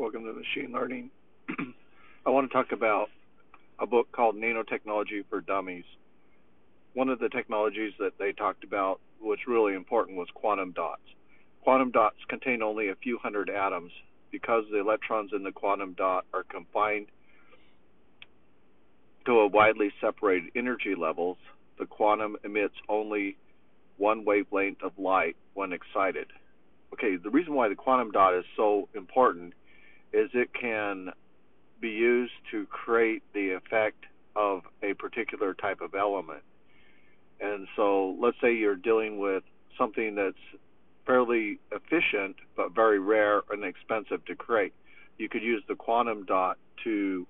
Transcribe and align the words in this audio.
Welcome 0.00 0.24
to 0.24 0.32
Machine 0.32 0.72
Learning. 0.72 1.10
I 2.26 2.30
want 2.30 2.48
to 2.48 2.54
talk 2.54 2.72
about 2.72 3.08
a 3.78 3.86
book 3.86 4.10
called 4.12 4.34
Nanotechnology 4.34 5.26
for 5.28 5.42
Dummies. 5.42 5.84
One 6.94 7.10
of 7.10 7.18
the 7.18 7.28
technologies 7.28 7.92
that 7.98 8.12
they 8.18 8.32
talked 8.32 8.64
about, 8.64 8.98
which 9.20 9.40
really 9.46 9.74
important, 9.74 10.16
was 10.16 10.26
quantum 10.32 10.72
dots. 10.72 11.02
Quantum 11.64 11.90
dots 11.90 12.16
contain 12.30 12.62
only 12.62 12.88
a 12.88 12.94
few 12.94 13.18
hundred 13.18 13.50
atoms. 13.50 13.92
Because 14.32 14.64
the 14.72 14.80
electrons 14.80 15.32
in 15.36 15.42
the 15.42 15.52
quantum 15.52 15.92
dot 15.92 16.24
are 16.32 16.44
confined 16.44 17.08
to 19.26 19.32
a 19.32 19.48
widely 19.48 19.92
separated 20.00 20.48
energy 20.56 20.94
levels, 20.98 21.36
the 21.78 21.84
quantum 21.84 22.38
emits 22.42 22.74
only 22.88 23.36
one 23.98 24.24
wavelength 24.24 24.82
of 24.82 24.92
light 24.96 25.36
when 25.52 25.74
excited. 25.74 26.28
Okay, 26.94 27.16
the 27.22 27.28
reason 27.28 27.52
why 27.52 27.68
the 27.68 27.74
quantum 27.74 28.12
dot 28.12 28.34
is 28.34 28.46
so 28.56 28.88
important 28.94 29.52
is 30.12 30.30
it 30.34 30.52
can 30.52 31.10
be 31.80 31.88
used 31.88 32.32
to 32.50 32.66
create 32.66 33.22
the 33.32 33.50
effect 33.50 34.04
of 34.36 34.62
a 34.82 34.94
particular 34.94 35.54
type 35.54 35.80
of 35.80 35.94
element. 35.94 36.42
And 37.40 37.66
so 37.76 38.16
let's 38.20 38.36
say 38.40 38.54
you're 38.54 38.76
dealing 38.76 39.18
with 39.18 39.42
something 39.78 40.14
that's 40.14 40.36
fairly 41.06 41.58
efficient 41.72 42.36
but 42.56 42.74
very 42.74 42.98
rare 42.98 43.42
and 43.50 43.64
expensive 43.64 44.24
to 44.26 44.34
create. 44.34 44.74
You 45.18 45.28
could 45.28 45.42
use 45.42 45.62
the 45.68 45.74
quantum 45.74 46.24
dot 46.24 46.58
to 46.84 47.26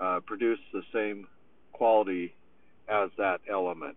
uh, 0.00 0.20
produce 0.26 0.58
the 0.72 0.82
same 0.92 1.26
quality 1.72 2.34
as 2.88 3.10
that 3.18 3.40
element. 3.50 3.96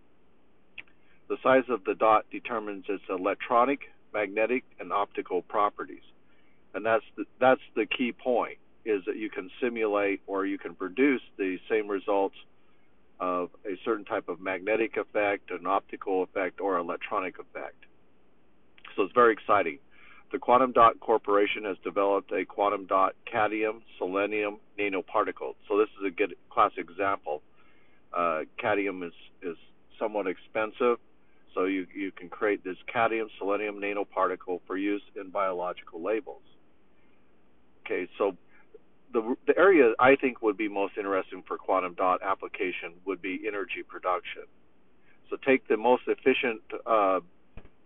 The 1.28 1.36
size 1.42 1.64
of 1.68 1.84
the 1.84 1.94
dot 1.94 2.26
determines 2.30 2.84
its 2.88 3.02
electronic, 3.08 3.80
magnetic, 4.14 4.64
and 4.80 4.92
optical 4.92 5.42
properties. 5.42 6.02
And 6.74 6.84
that's 6.84 7.04
the, 7.16 7.24
that's 7.40 7.60
the 7.74 7.86
key 7.86 8.12
point 8.12 8.58
is 8.84 9.02
that 9.06 9.16
you 9.16 9.30
can 9.30 9.50
simulate 9.60 10.20
or 10.26 10.46
you 10.46 10.58
can 10.58 10.74
produce 10.74 11.22
the 11.36 11.58
same 11.68 11.88
results 11.88 12.36
of 13.20 13.50
a 13.66 13.76
certain 13.84 14.04
type 14.04 14.28
of 14.28 14.40
magnetic 14.40 14.96
effect, 14.96 15.50
an 15.50 15.66
optical 15.66 16.22
effect, 16.22 16.60
or 16.60 16.78
electronic 16.78 17.38
effect. 17.38 17.84
So 18.96 19.02
it's 19.02 19.14
very 19.14 19.32
exciting. 19.32 19.78
The 20.30 20.38
Quantum 20.38 20.72
Dot 20.72 21.00
Corporation 21.00 21.64
has 21.64 21.76
developed 21.82 22.32
a 22.32 22.44
quantum 22.44 22.86
dot 22.86 23.14
cadmium 23.24 23.82
selenium 23.96 24.58
nanoparticle. 24.78 25.54
So 25.66 25.78
this 25.78 25.88
is 25.98 26.06
a 26.06 26.10
good 26.10 26.36
class 26.50 26.72
example. 26.76 27.42
Uh, 28.12 28.40
cadmium 28.58 29.02
is, 29.02 29.12
is 29.42 29.56
somewhat 29.98 30.26
expensive, 30.26 30.98
so 31.54 31.64
you, 31.64 31.86
you 31.94 32.12
can 32.12 32.28
create 32.28 32.62
this 32.62 32.76
cadmium 32.92 33.28
selenium 33.38 33.80
nanoparticle 33.80 34.60
for 34.66 34.76
use 34.76 35.02
in 35.16 35.30
biological 35.30 36.02
labels. 36.02 36.42
Okay, 37.88 38.06
so 38.18 38.36
the 39.14 39.34
the 39.46 39.56
area 39.56 39.94
I 39.98 40.14
think 40.16 40.42
would 40.42 40.58
be 40.58 40.68
most 40.68 40.98
interesting 40.98 41.42
for 41.48 41.56
quantum 41.56 41.94
dot 41.94 42.20
application 42.22 42.92
would 43.06 43.22
be 43.22 43.44
energy 43.48 43.82
production. 43.86 44.42
So 45.30 45.36
take 45.46 45.66
the 45.68 45.78
most 45.78 46.02
efficient 46.06 46.60
uh, 46.84 47.20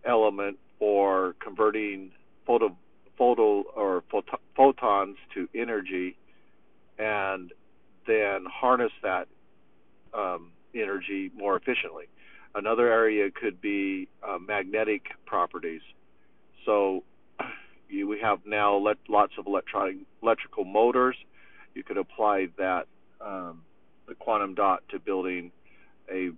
element 0.04 0.58
for 0.78 1.36
converting 1.38 2.10
photo 2.44 2.76
photo 3.16 3.62
or 3.76 4.02
phot- 4.12 4.40
photons 4.56 5.16
to 5.34 5.48
energy, 5.54 6.16
and 6.98 7.52
then 8.08 8.44
harness 8.52 8.92
that 9.04 9.28
um, 10.12 10.50
energy 10.74 11.30
more 11.36 11.56
efficiently. 11.56 12.06
Another 12.56 12.90
area 12.90 13.30
could 13.30 13.60
be 13.60 14.08
uh, 14.28 14.38
magnetic 14.38 15.02
properties. 15.26 15.82
So 16.66 17.04
you, 17.92 18.08
we 18.08 18.20
have 18.20 18.40
now 18.46 18.76
let, 18.76 18.96
lots 19.08 19.32
of 19.38 19.46
electronic 19.46 19.96
electrical 20.22 20.64
motors. 20.64 21.16
You 21.74 21.82
could 21.82 21.96
apply 21.98 22.48
that 22.58 22.86
um, 23.20 23.62
the 24.08 24.14
quantum 24.14 24.54
dot 24.54 24.82
to 24.90 24.98
building 24.98 25.52
a 26.10 26.30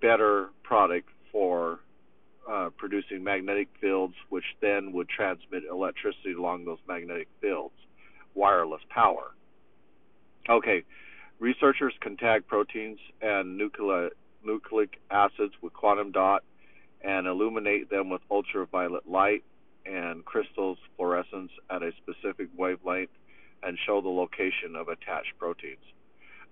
better 0.00 0.48
product 0.62 1.08
for 1.32 1.80
uh, 2.50 2.70
producing 2.76 3.22
magnetic 3.22 3.68
fields, 3.80 4.14
which 4.28 4.44
then 4.60 4.92
would 4.92 5.08
transmit 5.08 5.64
electricity 5.70 6.32
along 6.32 6.64
those 6.64 6.78
magnetic 6.88 7.28
fields, 7.40 7.74
wireless 8.34 8.80
power. 8.88 9.32
Okay, 10.48 10.84
researchers 11.38 11.92
can 12.00 12.16
tag 12.16 12.46
proteins 12.46 12.98
and 13.20 13.58
nucleic 13.58 14.98
acids 15.10 15.52
with 15.60 15.74
quantum 15.74 16.10
dot 16.10 16.42
and 17.02 17.26
illuminate 17.26 17.90
them 17.90 18.08
with 18.08 18.22
ultraviolet 18.30 19.08
light 19.08 19.44
and 19.88 20.24
crystals 20.24 20.78
fluorescence 20.96 21.50
at 21.70 21.82
a 21.82 21.92
specific 22.02 22.48
wavelength 22.56 23.10
and 23.62 23.78
show 23.86 24.00
the 24.00 24.08
location 24.08 24.76
of 24.76 24.88
attached 24.88 25.32
proteins. 25.38 25.78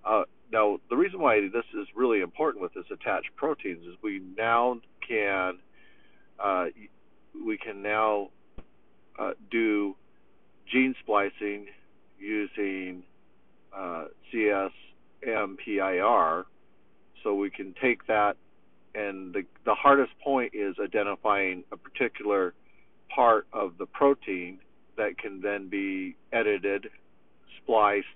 Uh, 0.05 0.23
now, 0.53 0.79
the 0.89 0.97
reason 0.97 1.21
why 1.21 1.41
this 1.53 1.65
is 1.75 1.87
really 1.95 2.21
important 2.21 2.63
with 2.63 2.73
this 2.75 2.85
attached 2.91 3.35
proteins 3.37 3.85
is 3.87 3.95
we 4.03 4.21
now 4.37 4.81
can 5.07 5.59
uh, 6.39 6.67
we 7.45 7.59
can 7.59 7.83
now 7.83 8.29
uh, 9.19 9.33
do 9.51 9.97
gene 10.71 10.95
splicing 11.03 11.67
using 12.19 13.03
uh, 13.77 14.07
CSMPIR. 15.25 16.45
So 17.23 17.35
we 17.35 17.51
can 17.51 17.75
take 17.81 18.07
that, 18.07 18.37
and 18.95 19.35
the 19.35 19.45
the 19.65 19.75
hardest 19.75 20.13
point 20.23 20.55
is 20.55 20.77
identifying 20.79 21.65
a 21.73 21.77
particular 21.77 22.55
part 23.15 23.47
of 23.53 23.79
the 23.79 23.87
protein 23.87 24.59
that 24.97 25.19
can 25.19 25.41
then 25.41 25.69
be 25.69 26.17
edited, 26.33 26.89
spliced, 27.63 28.07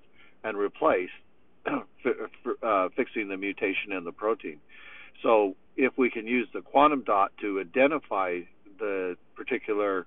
and 0.45 0.57
replaced, 0.57 1.13
uh, 1.67 2.89
fixing 2.97 3.29
the 3.29 3.37
mutation 3.37 3.93
in 3.93 4.05
the 4.05 4.13
protein. 4.13 4.59
So 5.23 5.57
if 5.77 5.97
we 5.97 6.11
can 6.11 6.27
use 6.27 6.49
the 6.53 6.63
quantum 6.63 7.03
dot 7.05 7.33
to 7.41 7.61
identify 7.61 8.41
the 8.79 9.17
particular 9.37 10.07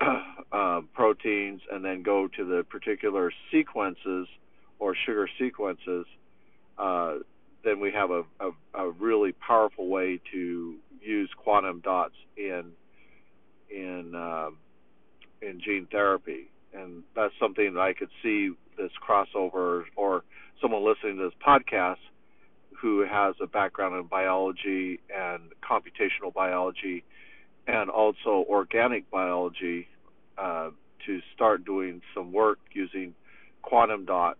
uh, 0.52 0.80
proteins 0.94 1.60
and 1.70 1.84
then 1.84 2.02
go 2.02 2.28
to 2.28 2.44
the 2.44 2.64
particular 2.68 3.32
sequences 3.50 4.28
or 4.78 4.94
sugar 5.06 5.28
sequences, 5.38 6.06
uh, 6.78 7.14
then 7.64 7.80
we 7.80 7.92
have 7.92 8.10
a, 8.10 8.24
a, 8.40 8.50
a, 8.74 8.90
really 8.90 9.32
powerful 9.32 9.88
way 9.88 10.20
to 10.32 10.76
use 11.00 11.30
quantum 11.36 11.80
dots 11.80 12.14
in 12.36 12.72
in 13.74 14.14
um, 14.14 14.58
in 15.40 15.60
gene 15.60 15.86
therapy, 15.90 16.50
and 16.72 17.02
that's 17.16 17.34
something 17.40 17.74
that 17.74 17.80
I 17.80 17.92
could 17.92 18.10
see 18.22 18.50
this 18.76 18.90
crossover 19.06 19.84
or 19.96 20.24
someone 20.60 20.84
listening 20.84 21.18
to 21.18 21.24
this 21.24 21.34
podcast 21.46 21.96
who 22.80 23.06
has 23.08 23.34
a 23.40 23.46
background 23.46 23.94
in 23.96 24.06
biology 24.06 25.00
and 25.14 25.52
computational 25.62 26.32
biology 26.32 27.04
and 27.66 27.90
also 27.90 28.44
organic 28.48 29.08
biology 29.10 29.88
uh, 30.38 30.70
to 31.06 31.20
start 31.34 31.64
doing 31.64 32.00
some 32.14 32.32
work 32.32 32.58
using 32.72 33.14
quantum 33.62 34.04
dots 34.04 34.38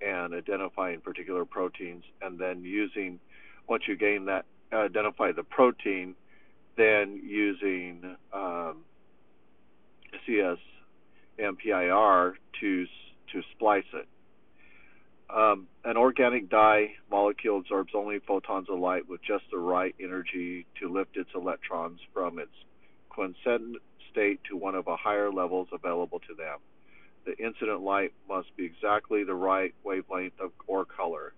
and 0.00 0.34
identifying 0.34 1.00
particular 1.00 1.44
proteins 1.44 2.04
and 2.22 2.38
then 2.38 2.62
using 2.62 3.18
once 3.68 3.84
you 3.86 3.96
gain 3.96 4.26
that 4.26 4.44
identify 4.72 5.32
the 5.32 5.42
protein 5.42 6.14
then 6.76 7.20
using 7.24 8.16
um, 8.32 8.76
CS 10.24 10.58
MPIR 11.70 12.34
to 12.60 12.86
to 13.32 13.42
splice 13.52 13.84
it. 13.94 14.08
Um, 15.34 15.68
an 15.84 15.96
organic 15.96 16.50
dye 16.50 16.94
molecule 17.10 17.58
absorbs 17.58 17.92
only 17.94 18.18
photons 18.18 18.68
of 18.68 18.80
light 18.80 19.08
with 19.08 19.20
just 19.22 19.44
the 19.52 19.58
right 19.58 19.94
energy 20.00 20.66
to 20.80 20.92
lift 20.92 21.16
its 21.16 21.30
electrons 21.34 22.00
from 22.12 22.40
its 22.40 22.50
quiescent 23.08 23.76
state 24.10 24.40
to 24.50 24.56
one 24.56 24.74
of 24.74 24.86
the 24.86 24.96
higher 24.96 25.30
levels 25.30 25.68
available 25.72 26.18
to 26.20 26.34
them. 26.34 26.58
The 27.26 27.38
incident 27.38 27.82
light 27.82 28.12
must 28.28 28.56
be 28.56 28.64
exactly 28.64 29.22
the 29.22 29.34
right 29.34 29.72
wavelength 29.84 30.40
of, 30.40 30.50
or 30.66 30.84
color. 30.84 31.32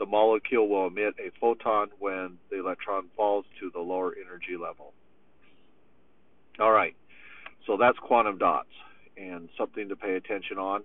The 0.00 0.06
molecule 0.06 0.68
will 0.68 0.88
emit 0.88 1.14
a 1.20 1.30
photon 1.38 1.90
when 2.00 2.38
the 2.50 2.58
electron 2.58 3.06
falls 3.16 3.44
to 3.60 3.70
the 3.70 3.80
lower 3.80 4.12
energy 4.12 4.56
level. 4.60 4.92
All 6.58 6.72
right. 6.72 6.96
So 7.66 7.76
that's 7.76 7.98
quantum 7.98 8.38
dots 8.38 8.70
and 9.16 9.48
something 9.56 9.88
to 9.88 9.96
pay 9.96 10.14
attention 10.14 10.58
on. 10.58 10.82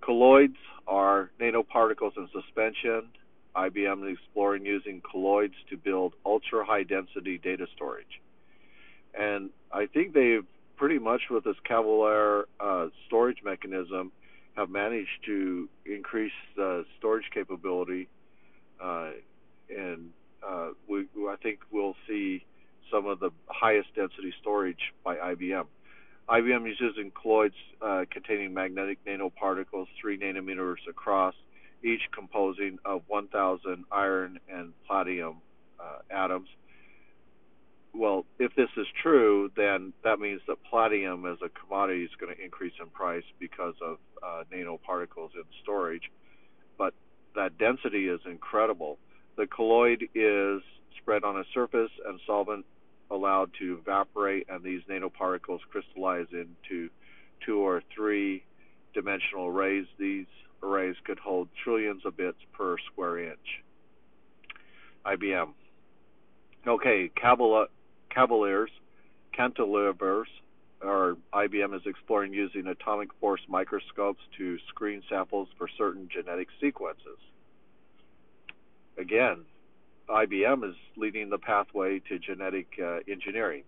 Colloids 0.00 0.56
are 0.86 1.30
nanoparticles 1.40 2.16
in 2.16 2.28
suspension. 2.32 3.08
IBM 3.54 4.10
is 4.10 4.18
exploring 4.18 4.64
using 4.64 5.00
colloids 5.00 5.54
to 5.70 5.76
build 5.76 6.14
ultra 6.24 6.64
high 6.64 6.82
density 6.82 7.38
data 7.38 7.66
storage. 7.74 8.20
And 9.14 9.50
I 9.70 9.86
think 9.86 10.14
they've 10.14 10.46
pretty 10.76 10.98
much 10.98 11.22
with 11.30 11.44
this 11.44 11.56
Cavalera 11.68 12.44
uh, 12.58 12.86
storage 13.06 13.38
mechanism 13.44 14.10
have 14.56 14.70
managed 14.70 15.24
to 15.26 15.68
increase 15.86 16.32
the 16.56 16.84
storage 16.98 17.26
capability. 17.32 18.08
Uh, 18.82 19.10
and 19.74 20.10
uh, 20.46 20.70
we, 20.88 21.06
I 21.28 21.36
think 21.42 21.60
we'll 21.70 21.96
see 22.08 22.44
some 22.90 23.06
of 23.06 23.20
the 23.20 23.30
highest 23.46 23.94
density 23.94 24.34
storage 24.40 24.92
by 25.04 25.16
IBM. 25.16 25.66
IBM 26.28 26.66
uses 26.66 26.96
colloids 27.14 27.54
uh, 27.80 28.04
containing 28.10 28.54
magnetic 28.54 28.98
nanoparticles 29.04 29.86
3 30.00 30.18
nanometers 30.18 30.76
across, 30.88 31.34
each 31.82 32.02
composing 32.14 32.78
of 32.84 33.02
1,000 33.08 33.84
iron 33.90 34.38
and 34.48 34.72
platinum 34.86 35.36
uh, 35.80 35.98
atoms. 36.10 36.48
Well, 37.94 38.24
if 38.38 38.54
this 38.54 38.70
is 38.76 38.86
true, 39.02 39.50
then 39.56 39.92
that 40.04 40.18
means 40.18 40.40
that 40.46 40.56
platinum 40.70 41.26
as 41.26 41.38
a 41.44 41.50
commodity 41.50 42.04
is 42.04 42.10
going 42.18 42.34
to 42.34 42.42
increase 42.42 42.72
in 42.80 42.86
price 42.88 43.24
because 43.38 43.74
of 43.82 43.98
uh, 44.22 44.44
nanoparticles 44.52 45.34
in 45.34 45.44
storage. 45.62 46.10
But 46.78 46.94
that 47.34 47.58
density 47.58 48.08
is 48.08 48.20
incredible. 48.24 48.98
The 49.36 49.46
colloid 49.46 50.08
is 50.14 50.62
spread 50.98 51.24
on 51.24 51.36
a 51.36 51.44
surface 51.52 51.90
and 52.06 52.20
solvent 52.26 52.64
allowed 53.12 53.50
to 53.60 53.78
evaporate, 53.80 54.46
and 54.48 54.64
these 54.64 54.80
nanoparticles 54.88 55.60
crystallize 55.70 56.26
into 56.32 56.88
two 57.44 57.58
or 57.58 57.82
three 57.94 58.42
dimensional 58.94 59.46
arrays. 59.46 59.86
These 59.98 60.26
arrays 60.62 60.96
could 61.04 61.18
hold 61.18 61.48
trillions 61.62 62.04
of 62.06 62.16
bits 62.16 62.38
per 62.52 62.76
square 62.90 63.18
inch. 63.30 63.62
IBM. 65.04 65.50
Okay, 66.66 67.10
Cavaliers, 68.10 68.70
cantilevers, 69.36 70.26
or 70.80 71.16
IBM 71.32 71.74
is 71.74 71.82
exploring 71.86 72.32
using 72.32 72.66
atomic 72.66 73.08
force 73.20 73.40
microscopes 73.48 74.20
to 74.38 74.58
screen 74.68 75.02
samples 75.08 75.48
for 75.58 75.68
certain 75.76 76.08
genetic 76.12 76.48
sequences. 76.60 77.18
Again, 78.98 79.44
IBM 80.08 80.68
is 80.68 80.76
leading 80.96 81.30
the 81.30 81.38
pathway 81.38 82.00
to 82.08 82.18
genetic 82.18 82.66
uh, 82.82 82.98
engineering. 83.08 83.64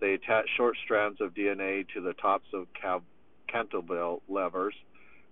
They 0.00 0.12
attach 0.14 0.46
short 0.56 0.76
strands 0.84 1.20
of 1.20 1.34
DNA 1.34 1.86
to 1.94 2.00
the 2.00 2.12
tops 2.14 2.48
of 2.52 2.66
cantilever 3.48 4.18
levers. 4.28 4.74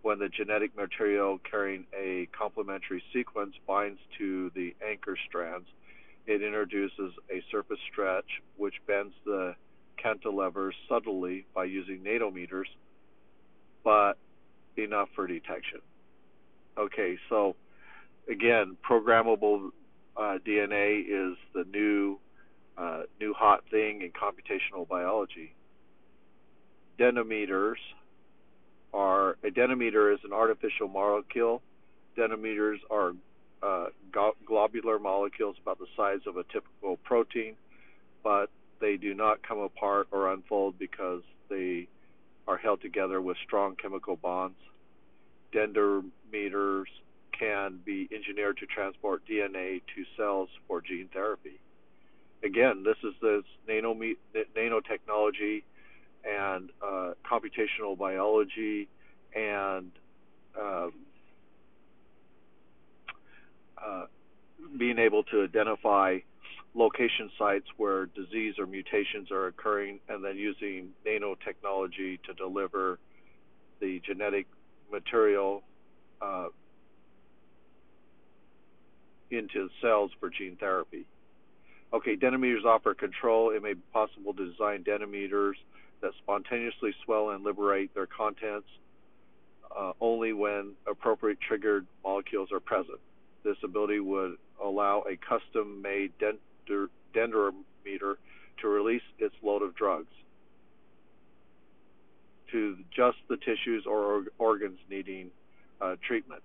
When 0.02 0.18
the 0.18 0.28
genetic 0.28 0.76
material 0.76 1.38
carrying 1.50 1.86
a 1.98 2.28
complementary 2.38 3.02
sequence 3.12 3.54
binds 3.66 3.98
to 4.18 4.50
the 4.54 4.74
anchor 4.86 5.16
strands, 5.28 5.66
it 6.26 6.42
introduces 6.42 7.12
a 7.30 7.42
surface 7.50 7.78
stretch 7.90 8.42
which 8.56 8.74
bends 8.86 9.14
the 9.24 9.54
cantilevers 10.02 10.72
subtly 10.88 11.46
by 11.54 11.64
using 11.64 12.00
nanometers, 12.00 12.66
but 13.82 14.14
enough 14.76 15.08
for 15.14 15.26
detection. 15.26 15.80
Okay, 16.76 17.18
so 17.28 17.54
again, 18.28 18.76
programmable 18.88 19.70
uh, 20.16 20.38
DNA 20.46 21.00
is 21.00 21.36
the 21.54 21.64
new 21.72 22.18
uh, 22.76 23.02
new 23.20 23.32
hot 23.32 23.62
thing 23.70 24.02
in 24.02 24.10
computational 24.10 24.86
biology. 24.86 25.54
Dendrimers 26.98 27.76
are 28.92 29.36
a 29.44 29.50
dendrimer 29.50 30.14
is 30.14 30.20
an 30.24 30.32
artificial 30.32 30.88
molecule. 30.88 31.62
Dendrimers 32.16 32.78
are 32.90 33.12
uh, 33.62 33.86
globular 34.46 34.98
molecules 34.98 35.56
about 35.60 35.78
the 35.78 35.86
size 35.96 36.20
of 36.26 36.36
a 36.36 36.44
typical 36.44 36.96
protein, 36.98 37.54
but 38.22 38.50
they 38.80 38.96
do 38.96 39.14
not 39.14 39.46
come 39.46 39.58
apart 39.58 40.08
or 40.10 40.32
unfold 40.32 40.78
because 40.78 41.22
they 41.48 41.88
are 42.46 42.56
held 42.56 42.80
together 42.82 43.20
with 43.20 43.36
strong 43.44 43.74
chemical 43.76 44.16
bonds. 44.16 44.58
Dendrimers 45.52 46.84
can 47.38 47.80
be 47.84 48.08
engineered 48.14 48.58
to 48.58 48.66
transport 48.66 49.22
DNA 49.28 49.82
to 49.94 50.04
cells 50.16 50.48
for 50.66 50.80
gene 50.80 51.08
therapy. 51.12 51.58
Again, 52.42 52.84
this 52.84 52.96
is 53.02 53.14
this 53.22 53.44
nano 53.66 53.94
nanotechnology 54.56 55.62
and 56.24 56.70
uh, 56.82 57.12
computational 57.24 57.96
biology 57.96 58.88
and 59.34 59.90
um, 60.60 60.92
uh, 63.84 64.06
being 64.78 64.98
able 64.98 65.22
to 65.24 65.44
identify 65.44 66.18
location 66.74 67.30
sites 67.38 67.66
where 67.76 68.06
disease 68.06 68.54
or 68.58 68.66
mutations 68.66 69.30
are 69.30 69.46
occurring 69.46 70.00
and 70.08 70.24
then 70.24 70.36
using 70.36 70.88
nanotechnology 71.06 72.20
to 72.22 72.34
deliver 72.36 72.98
the 73.80 74.00
genetic 74.04 74.46
material 74.90 75.62
uh, 76.20 76.48
into 79.36 79.68
cells 79.80 80.10
for 80.20 80.30
gene 80.30 80.56
therapy. 80.56 81.06
Okay, 81.92 82.16
dendrimers 82.16 82.64
offer 82.64 82.94
control. 82.94 83.50
It 83.50 83.62
may 83.62 83.74
be 83.74 83.82
possible 83.92 84.34
to 84.34 84.50
design 84.50 84.82
dendrimers 84.84 85.54
that 86.00 86.12
spontaneously 86.22 86.92
swell 87.04 87.30
and 87.30 87.44
liberate 87.44 87.94
their 87.94 88.06
contents 88.06 88.66
uh, 89.76 89.92
only 90.00 90.32
when 90.32 90.72
appropriate 90.86 91.38
triggered 91.40 91.86
molecules 92.02 92.50
are 92.52 92.60
present. 92.60 92.98
This 93.44 93.56
ability 93.62 94.00
would 94.00 94.36
allow 94.62 95.04
a 95.08 95.16
custom 95.16 95.82
made 95.82 96.12
dendrimer 97.14 97.52
to 98.60 98.68
release 98.68 99.02
its 99.18 99.34
load 99.42 99.62
of 99.62 99.74
drugs 99.74 100.12
to 102.52 102.76
just 102.94 103.18
the 103.28 103.36
tissues 103.36 103.84
or 103.86 104.24
organs 104.38 104.78
needing 104.88 105.30
uh, 105.80 105.96
treatment. 106.06 106.42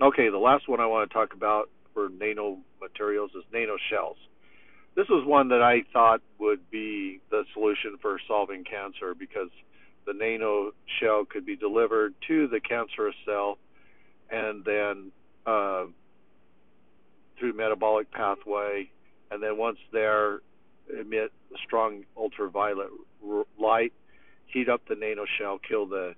Okay, 0.00 0.28
the 0.28 0.38
last 0.38 0.68
one 0.68 0.80
I 0.80 0.86
want 0.86 1.08
to 1.08 1.14
talk 1.14 1.32
about 1.32 1.70
for 1.96 2.10
nanomaterials 2.10 3.30
is 3.34 3.42
nanoshells. 3.54 4.18
This 4.96 5.06
was 5.08 5.26
one 5.26 5.48
that 5.48 5.62
I 5.62 5.82
thought 5.94 6.20
would 6.38 6.70
be 6.70 7.20
the 7.30 7.44
solution 7.54 7.96
for 8.02 8.20
solving 8.28 8.64
cancer 8.64 9.14
because 9.18 9.48
the 10.06 10.12
nano 10.12 10.72
shell 11.00 11.24
could 11.24 11.46
be 11.46 11.56
delivered 11.56 12.14
to 12.28 12.48
the 12.48 12.60
cancerous 12.60 13.14
cell 13.24 13.56
and 14.30 14.62
then 14.64 15.10
uh, 15.46 15.86
through 17.38 17.54
metabolic 17.54 18.10
pathway, 18.10 18.90
and 19.30 19.42
then 19.42 19.56
once 19.56 19.78
there, 19.92 20.40
emit 21.00 21.32
strong 21.64 22.04
ultraviolet 22.16 22.88
light, 23.58 23.92
heat 24.46 24.68
up 24.68 24.82
the 24.88 24.94
nano 24.94 25.24
shell, 25.38 25.58
kill 25.66 25.86
the 25.86 26.14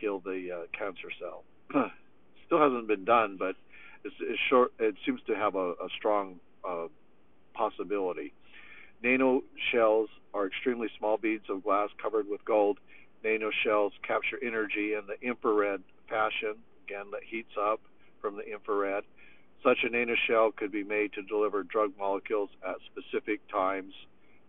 kill 0.00 0.20
the 0.20 0.48
uh, 0.52 0.66
cancer 0.76 1.08
cell. 1.20 1.44
Still 2.46 2.58
hasn't 2.58 2.88
been 2.88 3.04
done, 3.04 3.36
but 3.38 3.54
short. 4.48 4.72
It 4.78 4.94
seems 5.04 5.20
to 5.26 5.34
have 5.34 5.54
a, 5.54 5.72
a 5.72 5.88
strong 5.96 6.40
uh, 6.68 6.86
possibility. 7.54 8.32
Nano 9.02 9.42
shells 9.72 10.08
are 10.34 10.46
extremely 10.46 10.88
small 10.98 11.16
beads 11.16 11.44
of 11.48 11.64
glass 11.64 11.88
covered 12.00 12.28
with 12.28 12.44
gold. 12.44 12.78
Nano 13.24 13.50
shells 13.64 13.92
capture 14.06 14.38
energy 14.42 14.94
in 14.94 15.02
the 15.06 15.20
infrared 15.26 15.82
fashion, 16.08 16.56
again, 16.86 17.06
that 17.12 17.22
heats 17.24 17.52
up 17.58 17.80
from 18.20 18.36
the 18.36 18.46
infrared. 18.46 19.04
Such 19.62 19.78
a 19.84 19.90
nano 19.90 20.14
shell 20.26 20.52
could 20.52 20.72
be 20.72 20.84
made 20.84 21.12
to 21.14 21.22
deliver 21.22 21.62
drug 21.62 21.92
molecules 21.98 22.50
at 22.66 22.76
specific 22.90 23.40
times 23.48 23.92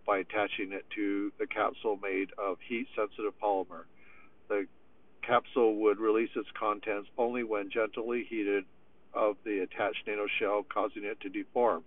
by 0.06 0.20
attaching 0.20 0.72
it 0.72 0.86
to 0.96 1.32
a 1.42 1.48
capsule 1.48 2.00
made 2.02 2.30
of 2.38 2.58
heat 2.68 2.88
sensitive 2.96 3.34
polymer. 3.42 3.84
The 4.48 4.68
capsule 5.22 5.76
would 5.76 6.00
release 6.00 6.30
its 6.36 6.50
contents 6.58 7.10
only 7.18 7.44
when 7.44 7.70
gently 7.70 8.26
heated 8.30 8.66
of 9.14 9.36
the 9.44 9.60
attached 9.60 10.08
nanoshell, 10.08 10.64
causing 10.68 11.04
it 11.04 11.20
to 11.22 11.30
deform. 11.30 11.84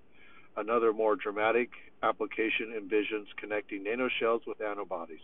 Another 0.57 0.93
more 0.93 1.17
dramatic 1.17 1.71
application 2.03 2.75
envisions 2.79 3.27
connecting 3.37 3.85
nanoshells 3.85 4.47
with 4.47 4.61
antibodies. 4.61 5.21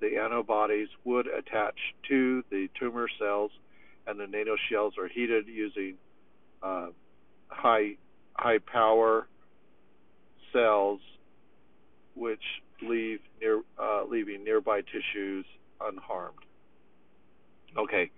The 0.00 0.18
antibodies 0.18 0.88
would 1.04 1.26
attach 1.26 1.76
to 2.08 2.44
the 2.50 2.68
tumor 2.78 3.08
cells, 3.18 3.50
and 4.06 4.18
the 4.18 4.24
nanoshells 4.24 4.98
are 4.98 5.08
heated 5.08 5.46
using 5.48 5.94
uh, 6.62 6.88
high 7.48 7.96
high 8.34 8.58
power 8.58 9.26
cells, 10.52 11.00
which 12.14 12.42
leave 12.82 13.20
near 13.40 13.62
uh, 13.78 14.04
leaving 14.04 14.44
nearby 14.44 14.82
tissues 14.82 15.46
unharmed. 15.80 16.38
Okay, 17.76 18.10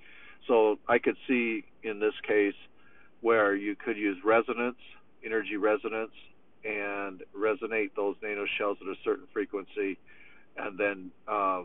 so 0.46 0.78
I 0.88 0.98
could 0.98 1.16
see 1.26 1.64
in 1.82 2.00
this 2.00 2.14
case 2.26 2.54
where 3.20 3.54
you 3.54 3.76
could 3.76 3.96
use 3.96 4.18
resonance, 4.24 4.78
energy 5.24 5.56
resonance, 5.56 6.12
and 6.64 7.22
resonate 7.36 7.90
those 7.96 8.16
nanoshells 8.22 8.76
at 8.80 8.88
a 8.88 8.96
certain 9.04 9.26
frequency, 9.32 9.98
and 10.56 10.78
then 10.78 11.10
uh, 11.28 11.62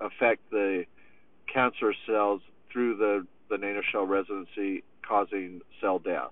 affect 0.00 0.50
the 0.50 0.84
cancer 1.52 1.94
cells 2.06 2.40
through 2.72 2.96
the, 2.96 3.26
the 3.48 3.56
nanoshell 3.56 4.08
residency, 4.08 4.82
causing 5.06 5.60
cell 5.80 5.98
death, 5.98 6.30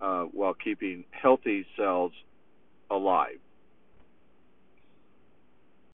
uh, 0.00 0.22
while 0.24 0.54
keeping 0.54 1.04
healthy 1.10 1.66
cells 1.76 2.12
alive. 2.90 3.38